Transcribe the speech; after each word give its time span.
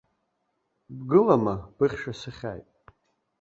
Бгылама, 0.97 1.55
быхьша 1.77 2.13
сыхьааит. 2.19 2.69